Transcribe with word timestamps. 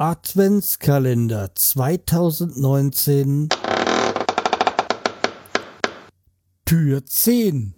Adventskalender 0.00 1.56
2019 1.56 3.48
Tür 6.64 7.04
10 7.04 7.74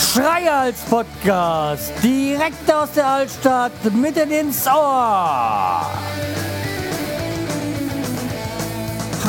Schreihals 0.00 0.80
Podcast. 0.90 1.92
Direkt 2.02 2.72
aus 2.72 2.90
der 2.96 3.06
Altstadt 3.06 3.94
mitten 3.94 4.32
ins 4.32 4.66
Ohr. 4.66 5.86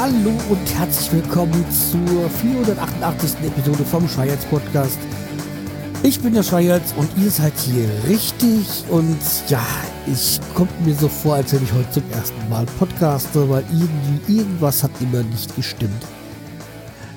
Hallo 0.01 0.31
und 0.49 0.75
herzlich 0.75 1.11
willkommen 1.11 1.65
zur 1.69 2.29
488. 2.29 3.31
Episode 3.45 3.83
vom 3.83 4.07
Schreihals 4.07 4.45
Podcast. 4.45 4.97
Ich 6.03 6.21
bin 6.21 6.33
der 6.33 6.43
Schreihals 6.43 6.93
und 6.95 7.09
ihr 7.17 7.29
seid 7.29 7.51
hier 7.57 7.89
richtig 8.07 8.85
und 8.89 9.19
ja, 9.49 9.61
ich 10.07 10.39
kommt 10.55 10.71
mir 10.85 10.95
so 10.95 11.09
vor, 11.09 11.35
als 11.35 11.51
wenn 11.51 11.63
ich 11.63 11.73
heute 11.73 11.91
zum 11.91 12.03
ersten 12.13 12.49
Mal 12.49 12.65
podcaste, 12.79 13.49
weil 13.49 13.65
irgendwie 13.73 14.37
irgendwas 14.37 14.83
hat 14.83 14.91
immer 15.01 15.21
nicht 15.21 15.53
gestimmt. 15.57 16.05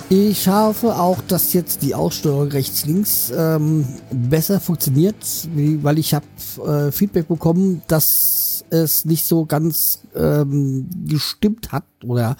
Ich 0.09 0.49
hoffe 0.49 0.97
auch, 0.97 1.23
dass 1.29 1.53
jetzt 1.53 1.83
die 1.83 1.95
Aussteuerung 1.95 2.49
rechts-links 2.49 3.33
ähm, 3.39 3.87
besser 4.11 4.59
funktioniert, 4.59 5.15
weil 5.55 6.01
ich 6.01 6.15
habe 6.15 6.27
äh, 6.67 6.91
Feedback 6.91 7.29
bekommen, 7.29 7.83
dass 7.87 8.65
es 8.71 9.05
nicht 9.05 9.25
so 9.25 9.47
ganz 9.47 10.01
ähm, 10.17 10.91
gestimmt 11.07 11.71
hat 11.71 11.85
oder 12.05 12.37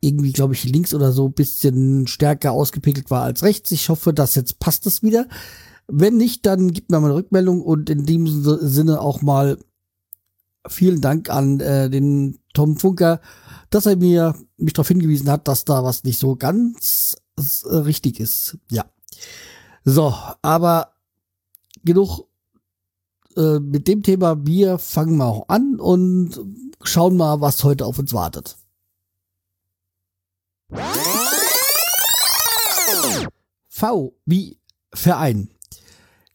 irgendwie, 0.00 0.32
glaube 0.32 0.54
ich, 0.54 0.64
links 0.64 0.94
oder 0.94 1.12
so 1.12 1.28
bisschen 1.28 2.06
stärker 2.06 2.52
ausgepegelt 2.52 3.10
war 3.10 3.22
als 3.22 3.42
rechts. 3.42 3.70
Ich 3.72 3.88
hoffe, 3.88 4.12
dass 4.12 4.34
jetzt 4.34 4.58
passt 4.58 4.86
es 4.86 5.02
wieder. 5.02 5.26
Wenn 5.88 6.16
nicht, 6.16 6.46
dann 6.46 6.72
gibt 6.72 6.90
mir 6.90 7.00
mal 7.00 7.08
eine 7.08 7.16
Rückmeldung 7.16 7.62
und 7.62 7.90
in 7.90 8.06
dem 8.06 8.26
Sinne 8.26 9.00
auch 9.00 9.22
mal 9.22 9.58
vielen 10.68 11.00
Dank 11.00 11.30
an 11.30 11.60
äh, 11.60 11.88
den 11.88 12.38
Tom 12.52 12.76
Funker, 12.76 13.20
dass 13.70 13.86
er 13.86 13.96
mir 13.96 14.34
mich 14.56 14.74
darauf 14.74 14.88
hingewiesen 14.88 15.30
hat, 15.30 15.48
dass 15.48 15.64
da 15.64 15.82
was 15.82 16.04
nicht 16.04 16.18
so 16.18 16.36
ganz 16.36 17.16
äh, 17.36 17.74
richtig 17.74 18.20
ist. 18.20 18.58
Ja. 18.70 18.84
So, 19.84 20.14
aber 20.42 20.92
genug 21.84 22.28
äh, 23.36 23.58
mit 23.60 23.88
dem 23.88 24.02
Thema. 24.02 24.46
Wir 24.46 24.78
fangen 24.78 25.16
mal 25.16 25.44
an 25.48 25.80
und 25.80 26.38
schauen 26.82 27.16
mal, 27.16 27.40
was 27.40 27.64
heute 27.64 27.86
auf 27.86 27.98
uns 27.98 28.12
wartet. 28.12 28.56
V 33.68 34.14
wie 34.26 34.58
Verein. 34.92 35.50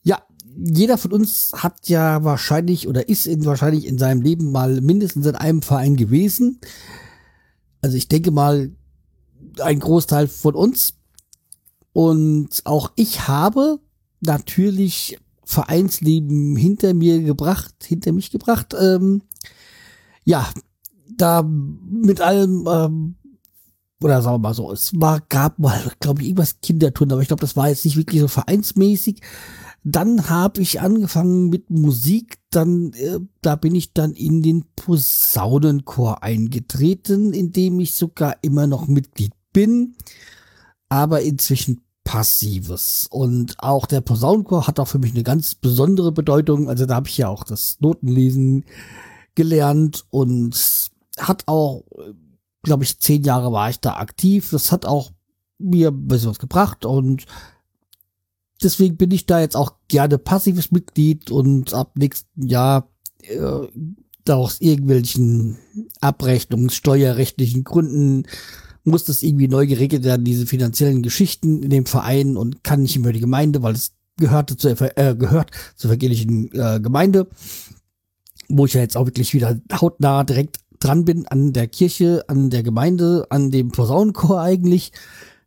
Ja, 0.04 0.24
jeder 0.56 0.98
von 0.98 1.12
uns 1.14 1.52
hat 1.54 1.90
ja 1.90 2.24
wahrscheinlich 2.24 2.88
oder 2.88 3.10
ist 3.10 3.28
in, 3.28 3.46
wahrscheinlich 3.46 3.86
in 3.86 3.98
seinem 3.98 4.22
Leben 4.22 4.52
mal 4.52 4.82
mindestens 4.82 5.26
in 5.26 5.36
einem 5.36 5.62
Verein 5.62 5.96
gewesen 5.96 6.60
also 7.84 7.98
ich 7.98 8.08
denke 8.08 8.32
mal, 8.32 8.72
ein 9.60 9.80
Großteil 9.80 10.28
von 10.28 10.56
uns. 10.56 10.94
Und 11.92 12.62
auch 12.64 12.92
ich 12.96 13.28
habe 13.28 13.80
natürlich 14.22 15.20
Vereinsleben 15.44 16.56
hinter 16.56 16.94
mir 16.94 17.22
gebracht, 17.22 17.76
hinter 17.84 18.14
mich 18.14 18.32
gebracht. 18.32 18.74
Ähm, 18.80 19.22
ja, 20.24 20.50
da 21.16 21.44
mit 21.44 22.22
allem, 22.22 22.66
ähm, 22.68 23.16
oder 24.04 24.22
sagen 24.22 24.36
wir 24.36 24.50
mal 24.50 24.54
so, 24.54 24.72
es 24.72 24.92
war, 25.00 25.22
gab 25.30 25.60
mal, 25.60 25.92
glaube 26.00 26.22
ich, 26.22 26.28
irgendwas 26.28 26.60
Kindertun, 26.62 27.12
aber 27.12 27.22
ich 27.22 27.28
glaube, 27.28 27.42
das 27.42 27.56
war 27.56 27.70
jetzt 27.70 27.86
nicht 27.86 27.98
wirklich 27.98 28.22
so 28.22 28.28
vereinsmäßig. 28.28 29.22
Dann 29.84 30.30
habe 30.30 30.62
ich 30.62 30.80
angefangen 30.80 31.50
mit 31.50 31.70
Musik, 31.70 32.38
dann 32.52 32.94
äh, 32.94 33.20
da 33.42 33.56
bin 33.56 33.76
ich 33.76 33.94
dann 33.94 34.14
in 34.14 34.42
den 34.42 34.66
Posaunenchor 34.76 36.24
eingetreten, 36.24 37.34
in 37.34 37.52
dem 37.52 37.80
ich 37.82 37.94
sogar 37.94 38.38
immer 38.42 38.66
noch 38.66 38.88
Mitglied 38.88 39.34
bin, 39.52 39.96
aber 40.88 41.22
inzwischen 41.22 41.82
passives. 42.04 43.08
Und 43.10 43.56
auch 43.60 43.86
der 43.86 44.02
Posaunenchor 44.02 44.68
hat 44.68 44.80
auch 44.80 44.88
für 44.88 45.00
mich 45.00 45.12
eine 45.12 45.24
ganz 45.24 45.56
besondere 45.56 46.12
Bedeutung. 46.12 46.70
Also 46.70 46.86
da 46.86 46.96
habe 46.96 47.10
ich 47.10 47.18
ja 47.18 47.28
auch 47.28 47.44
das 47.44 47.78
Notenlesen 47.80 48.66
gelernt 49.36 50.06
und 50.10 50.92
hat 51.18 51.44
auch, 51.48 51.84
glaube 52.64 52.84
ich, 52.84 53.00
zehn 53.00 53.24
Jahre 53.24 53.52
war 53.52 53.70
ich 53.70 53.80
da 53.80 53.98
aktiv. 53.98 54.50
Das 54.52 54.72
hat 54.72 54.86
auch 54.86 55.12
mir 55.60 55.90
ein 55.90 56.08
bisschen 56.08 56.32
was 56.32 56.40
gebracht 56.40 56.86
und 56.86 57.26
deswegen 58.62 58.98
bin 58.98 59.12
ich 59.12 59.26
da 59.26 59.40
jetzt 59.40 59.56
auch 59.56 59.76
gerne 59.88 60.18
passives 60.18 60.72
Mitglied 60.72 61.30
und 61.32 61.74
ab 61.74 61.92
nächsten 61.96 62.48
Jahr 62.48 62.90
äh, 63.22 63.68
aus 64.32 64.62
irgendwelchen 64.62 65.58
Abrechnungssteuerrechtlichen 66.00 67.64
Gründen 67.64 68.24
muss 68.84 69.06
das 69.06 69.24
irgendwie 69.24 69.48
neu 69.48 69.66
geregelt 69.68 70.04
werden, 70.04 70.26
diese 70.26 70.46
finanziellen 70.46 71.04
Geschichten 71.04 71.64
in 71.64 71.70
dem 71.70 71.86
Verein 71.86 72.36
und 72.36 72.64
kann 72.64 72.82
nicht 72.82 73.00
mehr 73.00 73.14
die 73.14 73.20
Gemeinde, 73.20 73.64
weil 73.64 73.74
es 73.74 73.94
gehörte 74.18 74.58
zur, 74.58 74.72
äh, 74.98 75.16
gehört 75.16 75.52
zur 75.76 75.90
evangelischen 75.90 76.52
äh, 76.54 76.80
Gemeinde, 76.82 77.28
wo 78.50 78.66
ich 78.66 78.74
ja 78.74 78.82
jetzt 78.82 78.98
auch 78.98 79.06
wirklich 79.06 79.34
wieder 79.34 79.60
hautnah 79.72 80.24
direkt 80.24 80.60
dran 80.84 81.06
bin 81.06 81.28
an 81.28 81.54
der 81.54 81.68
Kirche, 81.68 82.26
an 82.28 82.50
der 82.50 82.64
Gemeinde, 82.64 83.28
an 83.30 83.52
dem 83.52 83.72
Posaunenchor 83.72 84.42
eigentlich. 84.42 84.92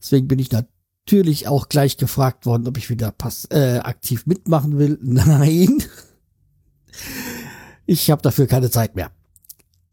Deswegen 0.01 0.29
bin 0.29 0.39
ich 0.39 0.51
natürlich 0.53 1.49
auch 1.49 1.69
gleich 1.69 1.97
gefragt 1.97 2.47
worden, 2.47 2.67
ob 2.67 2.79
ich 2.79 2.91
wieder 2.91 3.11
pass 3.11 3.47
äh, 3.51 3.81
aktiv 3.83 4.27
mitmachen 4.27 4.79
will. 4.79 4.99
Nein. 5.03 5.83
Ich 7.87 8.11
habe 8.11 8.23
dafür 8.23 8.47
keine 8.47 8.71
Zeit 8.71 8.97
mehr. 8.97 9.11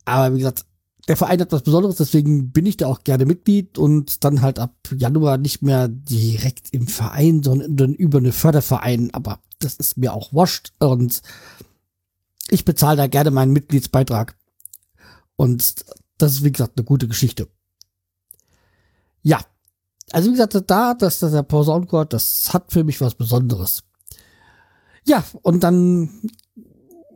Aber 0.05 0.33
wie 0.33 0.39
gesagt, 0.39 0.65
der 1.07 1.17
Verein 1.17 1.41
hat 1.41 1.51
was 1.51 1.63
Besonderes, 1.63 1.97
deswegen 1.97 2.51
bin 2.51 2.65
ich 2.65 2.77
da 2.77 2.87
auch 2.87 3.03
gerne 3.03 3.25
Mitglied 3.25 3.77
und 3.77 4.23
dann 4.23 4.41
halt 4.41 4.57
ab 4.57 4.73
Januar 4.95 5.37
nicht 5.37 5.61
mehr 5.61 5.89
direkt 5.89 6.69
im 6.71 6.87
Verein, 6.87 7.43
sondern 7.43 7.93
über 7.93 8.19
eine 8.19 8.31
Förderverein. 8.31 9.09
Aber 9.13 9.39
das 9.59 9.75
ist 9.75 9.97
mir 9.97 10.13
auch 10.13 10.33
wascht 10.33 10.71
und 10.79 11.21
ich 12.49 12.63
bezahle 12.65 12.97
da 12.97 13.07
gerne 13.07 13.31
meinen 13.31 13.51
Mitgliedsbeitrag. 13.51 14.35
Und 15.35 15.85
das 16.17 16.33
ist, 16.33 16.43
wie 16.43 16.51
gesagt, 16.51 16.73
eine 16.77 16.85
gute 16.85 17.07
Geschichte. 17.07 17.47
Ja, 19.21 19.39
also 20.11 20.29
wie 20.29 20.33
gesagt, 20.33 20.69
da, 20.69 20.93
dass 20.93 21.19
das 21.19 21.31
der 21.31 21.43
Posaunenchor, 21.43 22.05
das 22.05 22.53
hat 22.53 22.71
für 22.71 22.83
mich 22.83 23.01
was 23.01 23.15
Besonderes. 23.15 23.83
Ja, 25.05 25.23
und 25.41 25.63
dann 25.63 26.21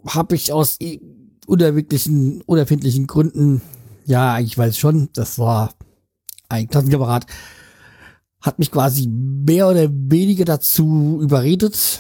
habe 0.06 0.36
ich 0.36 0.52
aus 0.52 0.80
unerwirklichen, 1.46 2.42
unerfindlichen 2.42 3.08
Gründen, 3.08 3.62
ja, 4.06 4.40
ich 4.40 4.58
weiß 4.58 4.78
schon, 4.78 5.10
das 5.14 5.38
war 5.38 5.74
ein 6.50 6.68
Klassenkamerad, 6.70 7.26
hat 8.42 8.60
mich 8.60 8.72
quasi 8.72 9.08
mehr 9.08 9.68
oder 9.68 9.90
weniger 9.92 10.46
dazu 10.46 11.20
überredet, 11.22 12.00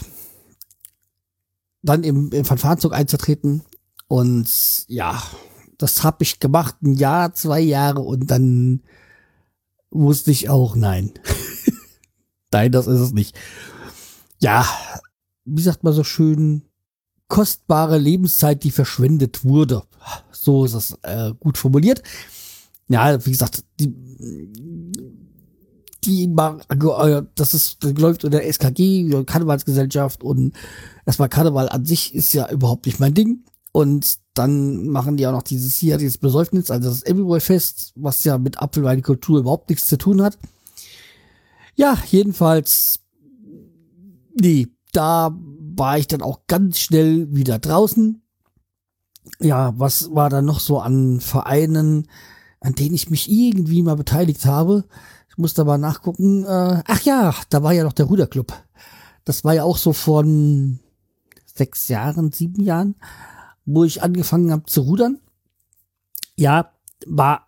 dann 1.81 2.03
im, 2.03 2.31
im 2.31 2.45
Fanfarenzug 2.45 2.93
einzutreten. 2.93 3.61
Und 4.07 4.85
ja, 4.87 5.21
das 5.77 6.03
habe 6.03 6.23
ich 6.23 6.39
gemacht, 6.39 6.75
ein 6.81 6.93
Jahr, 6.93 7.33
zwei 7.33 7.59
Jahre 7.59 8.01
und 8.01 8.31
dann 8.31 8.81
wusste 9.89 10.31
ich 10.31 10.49
auch, 10.49 10.75
nein. 10.75 11.13
nein, 12.51 12.71
das 12.71 12.87
ist 12.87 12.99
es 12.99 13.13
nicht. 13.13 13.37
Ja, 14.39 14.67
wie 15.45 15.61
sagt 15.61 15.83
man 15.83 15.93
so 15.93 16.03
schön, 16.03 16.63
kostbare 17.27 17.97
Lebenszeit, 17.97 18.63
die 18.63 18.71
verschwendet 18.71 19.43
wurde. 19.43 19.83
So 20.31 20.65
ist 20.65 20.75
das 20.75 20.97
äh, 21.03 21.33
gut 21.39 21.57
formuliert. 21.57 22.01
Ja, 22.87 23.25
wie 23.25 23.31
gesagt, 23.31 23.65
die, 23.79 23.93
die 26.05 26.23
äh, 26.23 27.23
das 27.35 27.53
ist 27.53 27.83
das 27.83 27.93
läuft 27.93 28.23
unter 28.23 28.41
SKG, 28.41 29.23
Karnevalsgesellschaft 29.25 30.23
und 30.23 30.55
erstmal 31.05 31.27
Karneval 31.27 31.67
an 31.67 31.85
sich 31.85 32.15
ist 32.15 32.33
ja 32.33 32.49
überhaupt 32.49 32.85
nicht 32.85 32.99
mein 32.99 33.13
Ding. 33.13 33.43
Und 33.73 34.19
dann 34.37 34.87
machen 34.87 35.17
die 35.17 35.25
auch 35.27 35.31
noch 35.31 35.43
dieses 35.43 35.75
hier, 35.75 35.97
dieses 35.97 36.17
Besäufnis, 36.17 36.71
also 36.71 36.89
das 36.89 37.03
Everywhere 37.05 37.39
Fest, 37.39 37.93
was 37.95 38.23
ja 38.23 38.37
mit 38.37 38.59
Apfelweinkultur 38.59 39.39
überhaupt 39.39 39.69
nichts 39.69 39.87
zu 39.87 39.97
tun 39.97 40.21
hat. 40.21 40.37
Ja, 41.75 41.97
jedenfalls, 42.07 42.99
nee, 44.39 44.67
da 44.93 45.35
war 45.75 45.97
ich 45.97 46.07
dann 46.07 46.21
auch 46.21 46.41
ganz 46.47 46.79
schnell 46.79 47.33
wieder 47.33 47.59
draußen. 47.59 48.21
Ja, 49.39 49.73
was 49.77 50.13
war 50.13 50.29
da 50.29 50.41
noch 50.41 50.59
so 50.59 50.79
an 50.79 51.19
Vereinen, 51.19 52.07
an 52.59 52.73
denen 52.73 52.95
ich 52.95 53.09
mich 53.09 53.29
irgendwie 53.29 53.83
mal 53.83 53.95
beteiligt 53.95 54.45
habe? 54.45 54.85
Ich 55.29 55.37
musste 55.37 55.65
mal 55.65 55.77
nachgucken. 55.77 56.45
Äh, 56.45 56.83
ach 56.85 57.01
ja, 57.01 57.35
da 57.49 57.61
war 57.61 57.73
ja 57.73 57.83
noch 57.83 57.93
der 57.93 58.05
Ruderclub. 58.05 58.53
Das 59.25 59.43
war 59.43 59.53
ja 59.53 59.63
auch 59.63 59.77
so 59.77 59.93
von 59.93 60.79
sechs 61.45 61.89
Jahren, 61.89 62.31
sieben 62.31 62.63
Jahren 62.63 62.95
wo 63.67 63.83
ich 63.83 64.01
angefangen 64.01 64.51
habe 64.51 64.65
zu 64.65 64.81
rudern. 64.81 65.19
Ja, 66.35 66.71
war 67.05 67.47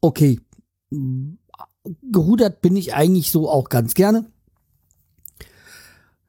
okay. 0.00 0.40
gerudert 2.02 2.62
bin 2.62 2.74
ich 2.74 2.94
eigentlich 2.94 3.30
so 3.30 3.48
auch 3.48 3.68
ganz 3.68 3.94
gerne. 3.94 4.30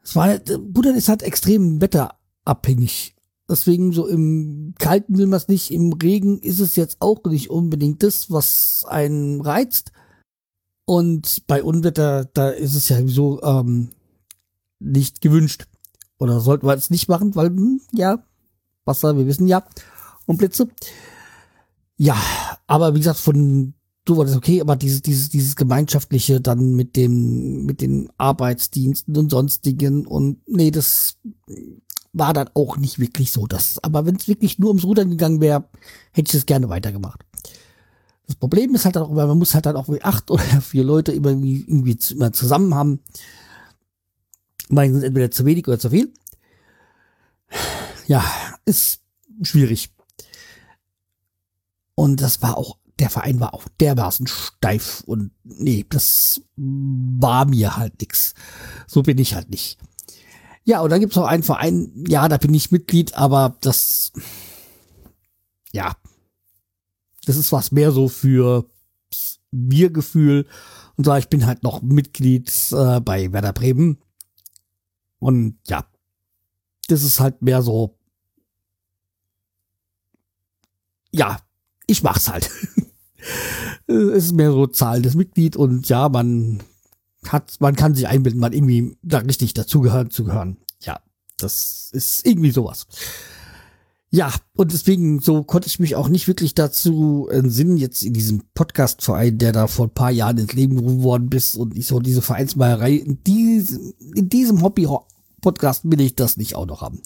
Es 0.03 0.15
war, 0.15 0.39
Rudern 0.75 0.95
ist 0.95 1.07
halt 1.07 1.23
extrem 1.23 1.81
wetterabhängig. 1.81 3.15
Deswegen 3.49 3.93
so 3.93 4.07
im 4.07 4.73
Kalten 4.77 5.17
will 5.17 5.27
man 5.27 5.37
es 5.37 5.47
nicht, 5.47 5.71
im 5.71 5.93
Regen 5.93 6.39
ist 6.39 6.59
es 6.59 6.75
jetzt 6.75 6.97
auch 6.99 7.23
nicht 7.25 7.49
unbedingt 7.49 8.03
das, 8.03 8.29
was 8.29 8.85
einen 8.87 9.41
reizt. 9.41 9.91
Und 10.85 11.43
bei 11.47 11.63
Unwetter, 11.63 12.25
da 12.25 12.49
ist 12.49 12.75
es 12.75 12.89
ja 12.89 13.07
so 13.07 13.41
ähm, 13.41 13.91
nicht 14.79 15.21
gewünscht. 15.21 15.67
Oder 16.19 16.41
sollten 16.41 16.67
wir 16.67 16.73
es 16.73 16.89
nicht 16.89 17.07
machen, 17.07 17.35
weil, 17.35 17.47
hm, 17.47 17.81
ja, 17.93 18.25
Wasser, 18.85 19.18
wir 19.18 19.27
wissen 19.27 19.47
ja, 19.47 19.65
und 20.25 20.38
Blitze. 20.38 20.68
Ja, 21.97 22.18
aber 22.68 22.94
wie 22.95 23.00
gesagt, 23.00 23.19
von 23.19 23.74
du 24.06 24.18
war 24.18 24.25
das 24.25 24.35
okay, 24.35 24.62
aber 24.62 24.75
dieses, 24.75 25.01
dieses, 25.01 25.30
dieses 25.30 25.56
gemeinschaftliche 25.56 26.41
dann 26.41 26.75
mit 26.75 26.95
dem, 26.95 27.65
mit 27.65 27.81
den 27.81 28.09
Arbeitsdiensten 28.18 29.15
und 29.18 29.30
sonstigen 29.30 30.06
und 30.06 30.39
nee, 30.47 30.71
das 30.71 31.18
war 32.12 32.33
dann 32.33 32.50
auch 32.53 32.77
nicht 32.77 33.00
wirklich 33.00 33.31
so. 33.31 33.47
Das, 33.47 33.80
aber 33.83 34.06
wenn 34.06 34.15
es 34.15 34.27
wirklich 34.27 34.59
nur 34.59 34.69
ums 34.69 34.86
Rudern 34.86 35.09
gegangen 35.09 35.41
wäre, 35.41 35.65
hätte 36.12 36.29
ich 36.29 36.36
es 36.36 36.45
gerne 36.45 36.69
weitergemacht. 36.69 37.25
Das 38.27 38.36
Problem 38.36 38.74
ist 38.74 38.86
halt 38.86 38.97
auch, 38.97 39.09
man 39.09 39.38
muss 39.38 39.53
halt 39.53 39.65
dann 39.65 39.75
auch 39.75 39.89
acht 40.01 40.31
oder 40.31 40.44
vier 40.62 40.83
Leute 40.83 41.12
irgendwie, 41.12 41.62
irgendwie 41.68 41.97
immer 42.12 42.31
zusammen 42.31 42.75
haben. 42.75 43.00
Meistens 44.69 45.03
entweder 45.03 45.29
zu 45.29 45.45
wenig 45.45 45.68
oder 45.68 45.79
zu 45.79 45.89
viel. 45.89 46.13
Ja, 48.07 48.24
ist 48.65 49.01
schwierig. 49.42 49.89
Und 51.95 52.21
das 52.21 52.42
war 52.42 52.57
auch, 52.57 52.77
der 53.00 53.10
Verein 53.10 53.39
war 53.39 53.54
auch 53.54 53.68
dermaßen 53.80 54.27
steif 54.27 55.04
und 55.06 55.31
nee, 55.44 55.86
das 55.89 56.42
war 56.56 57.45
mir 57.45 57.77
halt 57.77 58.00
nix. 58.01 58.33
So 58.88 59.04
bin 59.04 59.18
ich 59.18 59.36
halt 59.36 59.50
nicht. 59.50 59.77
Ja, 60.65 60.81
und 60.81 60.89
dann 60.92 61.01
gibt's 61.01 61.15
noch 61.15 61.25
einen 61.25 61.44
Verein, 61.44 61.92
ja, 62.07 62.27
da 62.30 62.38
bin 62.38 62.54
ich 62.54 62.71
Mitglied, 62.71 63.15
aber 63.15 63.57
das, 63.62 64.13
ja, 65.71 65.95
das 67.25 67.36
ist 67.36 67.51
was 67.51 67.71
mehr 67.71 67.92
so 67.92 68.07
für 68.07 68.69
Wir-Gefühl. 69.51 70.48
Und 70.95 71.06
so, 71.06 71.15
ich 71.15 71.27
bin 71.27 71.45
halt 71.45 71.63
noch 71.63 71.81
Mitglied 71.81 72.50
äh, 72.71 73.01
bei 73.01 73.31
Werder 73.33 73.54
Bremen. 73.54 73.98
Und 75.19 75.57
ja, 75.68 75.86
das 76.88 77.04
ist 77.04 77.19
halt 77.19 77.42
mehr 77.42 77.62
so, 77.62 77.98
ja, 81.13 81.38
ich 81.88 82.04
mach's 82.04 82.30
halt. 82.30 82.50
es 83.88 84.25
ist 84.25 84.33
mehr 84.33 84.51
so 84.51 84.68
zahlendes 84.68 85.15
Mitglied 85.15 85.56
und 85.56 85.88
ja, 85.88 86.10
man 86.10 86.62
hat, 87.27 87.56
man 87.60 87.75
kann 87.75 87.95
sich 87.95 88.07
einbilden, 88.07 88.42
man 88.42 88.54
irgendwie 88.54 88.98
da 89.01 89.19
richtig 89.19 89.54
dazugehören 89.54 90.10
zu 90.10 90.25
gehören. 90.25 90.57
Ja, 90.81 91.00
das 91.38 91.89
ist 91.94 92.25
irgendwie 92.25 92.51
sowas. 92.51 92.88
Ja, 94.10 94.31
und 94.56 94.71
deswegen 94.71 95.21
so 95.21 95.44
konnte 95.44 95.68
ich 95.68 95.80
mich 95.80 95.95
auch 95.95 96.07
nicht 96.07 96.27
wirklich 96.27 96.54
dazu 96.54 97.27
entsinnen, 97.31 97.77
jetzt 97.77 98.04
in 98.04 98.13
diesem 98.13 98.44
Podcast-Verein, 98.54 99.39
der 99.39 99.54
da 99.54 99.65
vor 99.65 99.88
ein 99.88 99.94
paar 99.94 100.12
Jahren 100.12 100.38
ins 100.38 100.54
Leben 100.54 100.75
geworden 100.75 101.30
ist 101.31 101.56
und 101.56 101.75
ich 101.75 101.88
so 101.88 102.00
diese 102.00 102.21
Vereinsmeierei, 102.21 102.94
in 102.94 103.24
diesem, 103.24 103.94
in 104.13 104.30
diesem 104.30 104.62
Hobby-Podcast 104.62 105.89
will 105.89 106.01
ich 106.01 106.15
das 106.15 106.38
nicht 106.38 106.56
auch 106.56 106.68
noch 106.68 106.81
haben. 106.81 107.01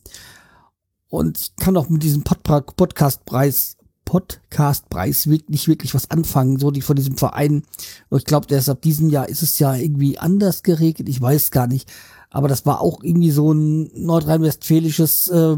Und 1.07 1.37
ich 1.37 1.55
kann 1.55 1.77
auch 1.77 1.87
mit 1.87 2.03
diesem 2.03 2.23
Pod 2.23 2.43
Podcast-Preis 2.43 3.76
Podcast-Preis 4.07 5.25
nicht 5.25 5.67
wirklich 5.67 5.93
was 5.93 6.09
anfangen, 6.09 6.57
so 6.59 6.71
die 6.71 6.81
von 6.81 6.95
diesem 6.95 7.17
Verein. 7.17 7.63
Ich 8.09 8.23
glaube, 8.23 8.47
erst 8.49 8.69
ab 8.69 8.81
diesem 8.81 9.09
Jahr 9.09 9.27
ist 9.27 9.43
es 9.43 9.59
ja 9.59 9.75
irgendwie 9.75 10.17
anders 10.17 10.63
geregelt, 10.63 11.09
ich 11.09 11.21
weiß 11.21 11.51
gar 11.51 11.67
nicht. 11.67 11.91
Aber 12.29 12.47
das 12.47 12.65
war 12.65 12.79
auch 12.79 13.03
irgendwie 13.03 13.31
so 13.31 13.51
ein 13.51 13.91
nordrhein-westfälisches 13.93 15.27
äh, 15.27 15.57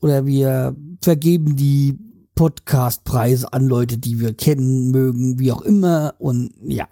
oder 0.00 0.26
wir 0.26 0.74
vergeben 1.00 1.54
die 1.54 1.98
Podcastpreise 2.34 3.52
an 3.52 3.68
Leute, 3.68 3.96
die 3.96 4.18
wir 4.18 4.34
kennen, 4.34 4.90
mögen, 4.90 5.38
wie 5.38 5.52
auch 5.52 5.62
immer. 5.62 6.14
Und 6.18 6.54
ja. 6.64 6.88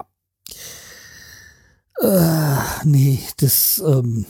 Äh, 1.99 2.85
nee, 2.85 3.19
das, 3.37 3.83
ähm, 3.85 4.25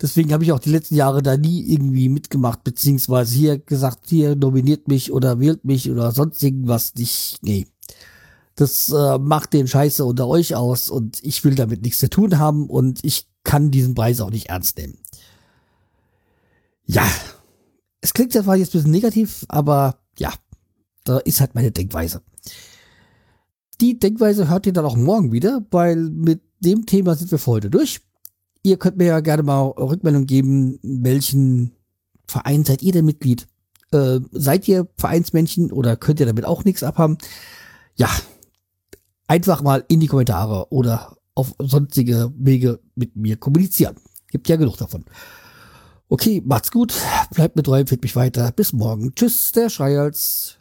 deswegen 0.00 0.32
habe 0.32 0.44
ich 0.44 0.52
auch 0.52 0.58
die 0.58 0.70
letzten 0.70 0.94
Jahre 0.94 1.22
da 1.22 1.36
nie 1.36 1.62
irgendwie 1.72 2.08
mitgemacht, 2.08 2.64
beziehungsweise 2.64 3.34
hier 3.34 3.58
gesagt, 3.58 4.08
hier 4.08 4.36
nominiert 4.36 4.88
mich 4.88 5.12
oder 5.12 5.40
wählt 5.40 5.64
mich 5.64 5.90
oder 5.90 6.12
sonst 6.12 6.42
irgendwas 6.42 6.94
nicht. 6.94 7.38
Nee. 7.42 7.66
Das 8.54 8.88
äh, 8.88 9.18
macht 9.18 9.52
den 9.52 9.68
Scheiße 9.68 10.04
unter 10.04 10.26
euch 10.28 10.54
aus 10.54 10.88
und 10.88 11.22
ich 11.22 11.44
will 11.44 11.54
damit 11.54 11.82
nichts 11.82 11.98
zu 11.98 12.08
tun 12.08 12.38
haben 12.38 12.70
und 12.70 13.04
ich 13.04 13.28
kann 13.44 13.70
diesen 13.70 13.94
Preis 13.94 14.20
auch 14.20 14.30
nicht 14.30 14.48
ernst 14.48 14.78
nehmen. 14.78 14.98
Ja, 16.86 17.06
es 18.00 18.14
klingt 18.14 18.32
zwar 18.32 18.56
jetzt 18.56 18.70
ein 18.70 18.78
bisschen 18.78 18.90
negativ, 18.92 19.44
aber 19.48 19.98
ja, 20.18 20.32
da 21.04 21.18
ist 21.18 21.40
halt 21.40 21.54
meine 21.54 21.72
Denkweise. 21.72 22.22
Die 23.80 23.98
Denkweise 23.98 24.48
hört 24.48 24.66
ihr 24.66 24.72
dann 24.72 24.84
auch 24.84 24.96
morgen 24.96 25.32
wieder, 25.32 25.66
weil 25.70 25.96
mit 25.96 26.40
dem 26.60 26.86
Thema 26.86 27.14
sind 27.14 27.30
wir 27.30 27.38
für 27.38 27.50
heute 27.50 27.70
durch. 27.70 28.00
Ihr 28.66 28.78
könnt 28.78 28.96
mir 28.96 29.06
ja 29.06 29.20
gerne 29.20 29.44
mal 29.44 29.62
Rückmeldung 29.62 30.26
geben, 30.26 30.80
welchen 30.82 31.70
Verein 32.26 32.64
seid 32.64 32.82
ihr 32.82 32.90
denn 32.90 33.04
Mitglied? 33.04 33.46
Äh, 33.92 34.18
seid 34.32 34.66
ihr 34.66 34.88
Vereinsmännchen 34.96 35.70
oder 35.70 35.94
könnt 35.94 36.18
ihr 36.18 36.26
damit 36.26 36.44
auch 36.44 36.64
nichts 36.64 36.82
abhaben? 36.82 37.16
Ja, 37.94 38.10
einfach 39.28 39.62
mal 39.62 39.84
in 39.86 40.00
die 40.00 40.08
Kommentare 40.08 40.66
oder 40.72 41.16
auf 41.36 41.54
sonstige 41.60 42.32
Wege 42.36 42.80
mit 42.96 43.14
mir 43.14 43.36
kommunizieren. 43.36 43.94
Gibt 44.32 44.48
ja 44.48 44.56
genug 44.56 44.78
davon. 44.78 45.04
Okay, 46.08 46.42
macht's 46.44 46.72
gut, 46.72 46.92
bleibt 47.36 47.54
mit 47.54 47.66
treu, 47.66 47.84
fit 47.86 48.02
mich 48.02 48.16
weiter. 48.16 48.50
Bis 48.50 48.72
morgen. 48.72 49.14
Tschüss, 49.14 49.52
der 49.52 49.70
Schreihals. 49.70 50.55